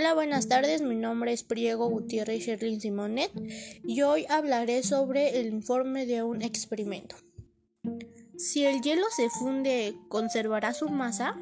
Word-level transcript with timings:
Hola, 0.00 0.14
buenas 0.14 0.48
tardes. 0.48 0.80
Mi 0.80 0.96
nombre 0.96 1.30
es 1.30 1.44
Priego 1.44 1.90
Gutiérrez 1.90 2.42
Sherlin 2.42 2.80
Simonet 2.80 3.30
y 3.84 4.00
hoy 4.00 4.24
hablaré 4.30 4.82
sobre 4.82 5.38
el 5.38 5.48
informe 5.48 6.06
de 6.06 6.22
un 6.22 6.40
experimento. 6.40 7.16
Si 8.38 8.64
el 8.64 8.80
hielo 8.80 9.04
se 9.14 9.28
funde, 9.28 9.94
¿conservará 10.08 10.72
su 10.72 10.88
masa? 10.88 11.36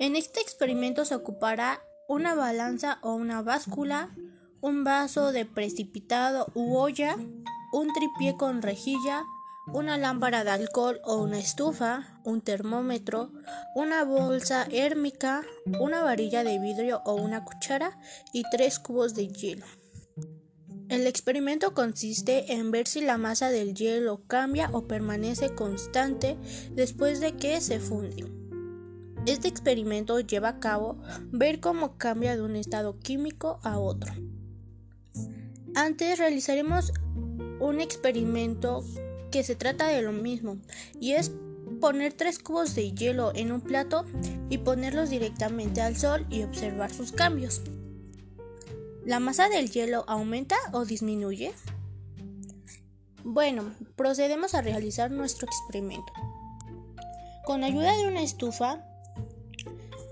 En 0.00 0.16
este 0.16 0.40
experimento 0.40 1.04
se 1.04 1.14
ocupará 1.14 1.80
una 2.08 2.34
balanza 2.34 2.98
o 3.02 3.14
una 3.14 3.42
báscula, 3.42 4.10
un 4.60 4.82
vaso 4.82 5.30
de 5.30 5.46
precipitado 5.46 6.48
u 6.56 6.74
olla, 6.74 7.14
un 7.72 7.92
tripié 7.92 8.36
con 8.36 8.60
rejilla, 8.60 9.22
una 9.66 9.96
lámpara 9.96 10.44
de 10.44 10.50
alcohol 10.50 11.00
o 11.04 11.16
una 11.16 11.38
estufa, 11.38 12.20
un 12.24 12.40
termómetro, 12.40 13.32
una 13.74 14.04
bolsa 14.04 14.66
hérmica, 14.70 15.42
una 15.78 16.02
varilla 16.02 16.44
de 16.44 16.58
vidrio 16.58 17.00
o 17.04 17.14
una 17.14 17.44
cuchara 17.44 17.98
y 18.32 18.42
tres 18.50 18.78
cubos 18.78 19.14
de 19.14 19.28
hielo. 19.28 19.66
El 20.88 21.06
experimento 21.06 21.72
consiste 21.72 22.52
en 22.52 22.70
ver 22.70 22.86
si 22.86 23.00
la 23.00 23.16
masa 23.16 23.50
del 23.50 23.74
hielo 23.74 24.24
cambia 24.26 24.68
o 24.72 24.86
permanece 24.86 25.54
constante 25.54 26.36
después 26.72 27.20
de 27.20 27.32
que 27.36 27.60
se 27.60 27.80
funde. 27.80 28.30
Este 29.24 29.48
experimento 29.48 30.18
lleva 30.20 30.48
a 30.48 30.60
cabo 30.60 31.00
ver 31.30 31.60
cómo 31.60 31.96
cambia 31.96 32.36
de 32.36 32.42
un 32.42 32.56
estado 32.56 32.98
químico 32.98 33.60
a 33.62 33.78
otro. 33.78 34.12
Antes 35.74 36.18
realizaremos 36.18 36.92
un 37.60 37.80
experimento 37.80 38.84
que 39.32 39.42
se 39.42 39.56
trata 39.56 39.88
de 39.88 40.02
lo 40.02 40.12
mismo 40.12 40.58
y 41.00 41.14
es 41.14 41.32
poner 41.80 42.12
tres 42.12 42.38
cubos 42.38 42.76
de 42.76 42.92
hielo 42.92 43.32
en 43.34 43.50
un 43.50 43.60
plato 43.60 44.04
y 44.48 44.58
ponerlos 44.58 45.10
directamente 45.10 45.80
al 45.80 45.96
sol 45.96 46.26
y 46.30 46.44
observar 46.44 46.92
sus 46.92 47.10
cambios. 47.10 47.62
¿La 49.04 49.18
masa 49.18 49.48
del 49.48 49.70
hielo 49.70 50.04
aumenta 50.06 50.56
o 50.72 50.84
disminuye? 50.84 51.52
Bueno, 53.24 53.72
procedemos 53.96 54.54
a 54.54 54.62
realizar 54.62 55.10
nuestro 55.10 55.48
experimento. 55.48 56.12
Con 57.44 57.64
ayuda 57.64 57.96
de 57.96 58.06
una 58.06 58.22
estufa 58.22 58.84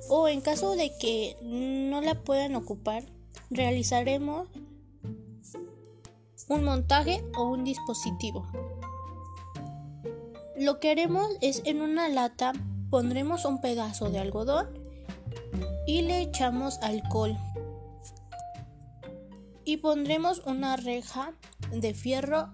o 0.08 0.26
en 0.26 0.40
caso 0.40 0.74
de 0.74 0.90
que 0.98 1.36
no 1.42 2.00
la 2.00 2.14
puedan 2.24 2.56
ocupar, 2.56 3.04
realizaremos 3.50 4.48
un 6.48 6.64
montaje 6.64 7.22
o 7.36 7.50
un 7.50 7.62
dispositivo. 7.62 8.44
Lo 10.60 10.78
que 10.78 10.90
haremos 10.90 11.26
es 11.40 11.62
en 11.64 11.80
una 11.80 12.10
lata 12.10 12.52
pondremos 12.90 13.46
un 13.46 13.62
pedazo 13.62 14.10
de 14.10 14.18
algodón 14.18 14.68
y 15.86 16.02
le 16.02 16.20
echamos 16.20 16.76
alcohol. 16.82 17.34
Y 19.64 19.78
pondremos 19.78 20.40
una 20.40 20.76
reja 20.76 21.32
de 21.72 21.94
fierro 21.94 22.52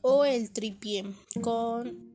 o 0.00 0.24
el 0.24 0.52
tripié 0.54 1.04
con, 1.42 2.14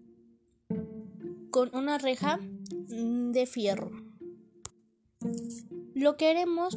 con 1.51 1.75
una 1.75 1.99
reja 1.99 2.39
de 2.41 3.45
fierro. 3.45 3.91
Lo 5.93 6.17
que 6.17 6.27
haremos 6.27 6.75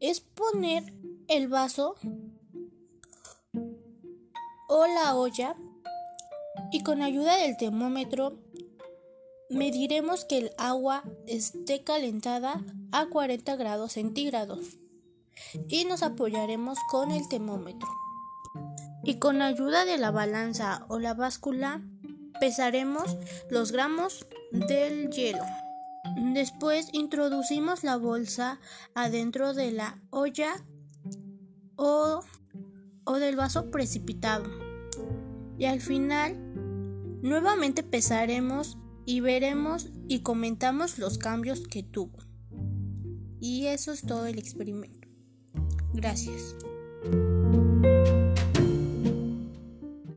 es 0.00 0.18
poner 0.18 0.92
el 1.28 1.46
vaso 1.46 1.94
o 4.68 4.86
la 4.88 5.14
olla 5.14 5.54
y 6.72 6.82
con 6.82 7.02
ayuda 7.02 7.36
del 7.36 7.56
termómetro 7.56 8.38
mediremos 9.50 10.24
que 10.24 10.38
el 10.38 10.50
agua 10.58 11.02
esté 11.26 11.82
calentada 11.82 12.62
a 12.92 13.06
40 13.06 13.56
grados 13.56 13.92
centígrados 13.92 14.78
y 15.68 15.84
nos 15.84 16.02
apoyaremos 16.02 16.78
con 16.90 17.10
el 17.10 17.28
termómetro. 17.28 17.88
Y 19.04 19.18
con 19.18 19.40
ayuda 19.40 19.84
de 19.84 19.96
la 19.96 20.10
balanza 20.10 20.84
o 20.88 20.98
la 20.98 21.14
báscula 21.14 21.82
pesaremos 22.40 23.16
los 23.48 23.72
gramos 23.72 24.26
del 24.52 25.10
hielo. 25.10 25.44
Después 26.34 26.88
introducimos 26.92 27.84
la 27.84 27.96
bolsa 27.96 28.60
adentro 28.94 29.54
de 29.54 29.72
la 29.72 30.00
olla 30.10 30.64
o, 31.76 32.20
o 33.04 33.12
del 33.14 33.36
vaso 33.36 33.70
precipitado. 33.70 34.67
Y 35.58 35.66
al 35.66 35.80
final 35.80 36.48
Nuevamente 37.22 37.82
pesaremos 37.82 38.78
y 39.04 39.20
veremos 39.20 39.90
y 40.06 40.20
comentamos 40.20 40.98
los 40.98 41.18
cambios 41.18 41.66
que 41.66 41.82
tuvo. 41.82 42.16
Y 43.40 43.66
eso 43.66 43.92
es 43.92 44.02
todo 44.02 44.26
el 44.26 44.38
experimento. 44.38 45.08
Gracias. 45.92 46.54